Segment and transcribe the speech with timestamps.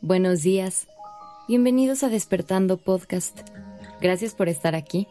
[0.00, 0.86] Buenos días.
[1.48, 3.40] Bienvenidos a Despertando Podcast.
[4.00, 5.08] Gracias por estar aquí.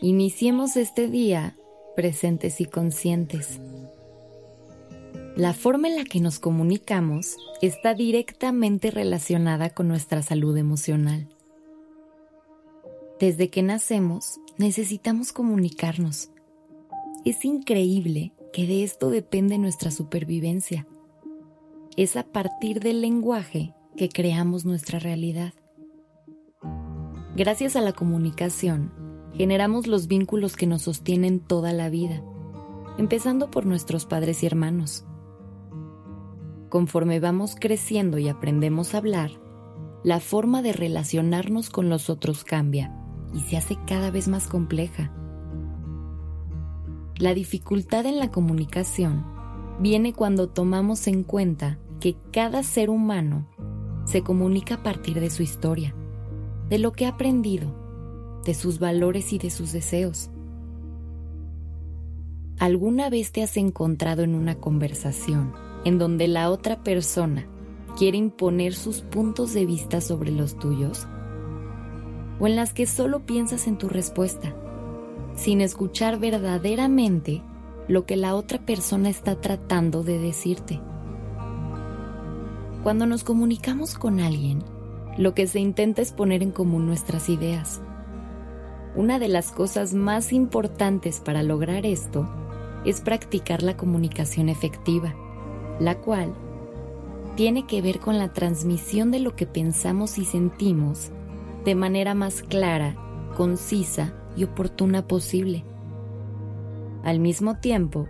[0.00, 1.56] Iniciemos este día
[1.96, 3.58] presentes y conscientes.
[5.34, 11.26] La forma en la que nos comunicamos está directamente relacionada con nuestra salud emocional.
[13.18, 16.30] Desde que nacemos necesitamos comunicarnos.
[17.24, 20.86] Es increíble que de esto depende nuestra supervivencia.
[21.96, 25.52] Es a partir del lenguaje que creamos nuestra realidad.
[27.36, 28.90] Gracias a la comunicación,
[29.34, 32.22] generamos los vínculos que nos sostienen toda la vida,
[32.96, 35.04] empezando por nuestros padres y hermanos.
[36.70, 39.32] Conforme vamos creciendo y aprendemos a hablar,
[40.02, 42.98] la forma de relacionarnos con los otros cambia
[43.34, 45.12] y se hace cada vez más compleja.
[47.18, 49.41] La dificultad en la comunicación
[49.82, 53.48] viene cuando tomamos en cuenta que cada ser humano
[54.04, 55.94] se comunica a partir de su historia,
[56.68, 60.30] de lo que ha aprendido, de sus valores y de sus deseos.
[62.58, 65.52] ¿Alguna vez te has encontrado en una conversación
[65.84, 67.46] en donde la otra persona
[67.98, 71.08] quiere imponer sus puntos de vista sobre los tuyos?
[72.38, 74.54] ¿O en las que solo piensas en tu respuesta?
[75.34, 77.42] sin escuchar verdaderamente
[77.88, 80.80] lo que la otra persona está tratando de decirte.
[82.82, 84.64] Cuando nos comunicamos con alguien,
[85.16, 87.80] lo que se intenta es poner en común nuestras ideas.
[88.94, 92.28] Una de las cosas más importantes para lograr esto
[92.84, 95.14] es practicar la comunicación efectiva,
[95.78, 96.34] la cual
[97.36, 101.10] tiene que ver con la transmisión de lo que pensamos y sentimos
[101.64, 102.96] de manera más clara,
[103.36, 105.64] concisa y oportuna posible.
[107.02, 108.08] Al mismo tiempo,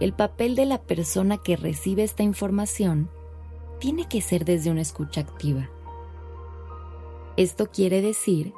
[0.00, 3.10] el papel de la persona que recibe esta información
[3.78, 5.70] tiene que ser desde una escucha activa.
[7.36, 8.52] Esto quiere decir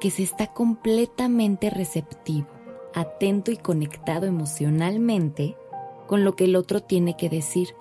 [0.00, 2.46] que se está completamente receptivo,
[2.94, 5.56] atento y conectado emocionalmente
[6.06, 7.74] con lo que el otro tiene que decir,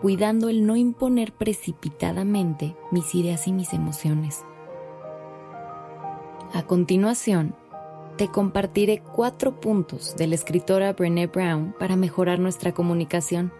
[0.00, 4.44] cuidando el no imponer precipitadamente mis ideas y mis emociones.
[6.52, 7.56] A continuación,
[8.16, 13.52] te compartiré cuatro puntos de la escritora Brené Brown para mejorar nuestra comunicación.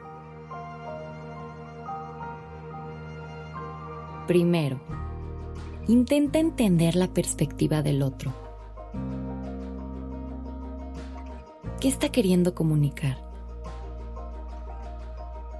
[4.28, 4.80] Primero,
[5.88, 8.32] intenta entender la perspectiva del otro.
[11.80, 13.18] ¿Qué está queriendo comunicar?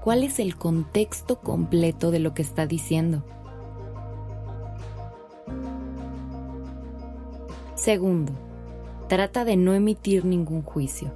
[0.03, 3.25] ¿Cuál es el contexto completo de lo que está diciendo?
[7.75, 8.32] Segundo,
[9.09, 11.12] trata de no emitir ningún juicio.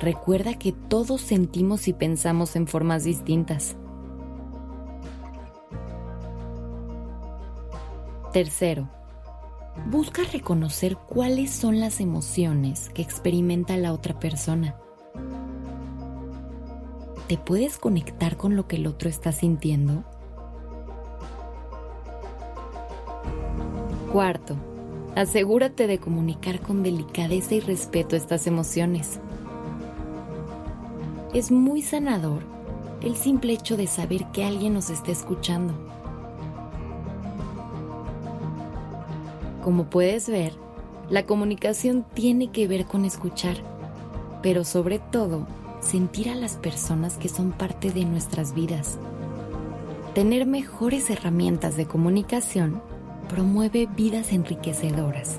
[0.00, 3.76] Recuerda que todos sentimos y pensamos en formas distintas.
[8.32, 8.88] Tercero,
[9.90, 14.76] busca reconocer cuáles son las emociones que experimenta la otra persona.
[17.26, 20.04] ¿Te puedes conectar con lo que el otro está sintiendo?
[24.12, 24.56] Cuarto,
[25.18, 29.18] asegúrate de comunicar con delicadeza y respeto estas emociones.
[31.34, 32.44] Es muy sanador
[33.00, 35.74] el simple hecho de saber que alguien nos está escuchando.
[39.64, 40.52] Como puedes ver,
[41.10, 43.56] la comunicación tiene que ver con escuchar,
[44.40, 45.48] pero sobre todo
[45.80, 48.98] sentir a las personas que son parte de nuestras vidas.
[50.14, 52.80] Tener mejores herramientas de comunicación
[53.28, 55.38] promueve vidas enriquecedoras,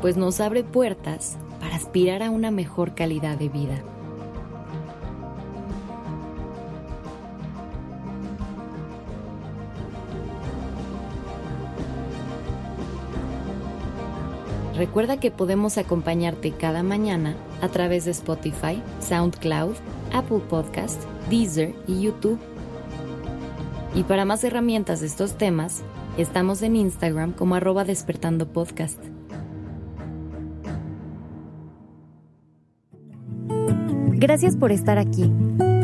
[0.00, 3.82] pues nos abre puertas para aspirar a una mejor calidad de vida.
[14.76, 19.76] Recuerda que podemos acompañarte cada mañana a través de Spotify, SoundCloud,
[20.12, 22.38] Apple Podcast, Deezer y YouTube.
[23.94, 25.82] Y para más herramientas de estos temas,
[26.18, 29.02] Estamos en Instagram como arroba despertando podcast.
[34.10, 35.32] Gracias por estar aquí.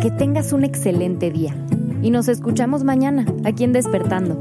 [0.02, 1.56] Que tengas un excelente día.
[2.02, 4.40] Y nos escuchamos mañana aquí en Despertando.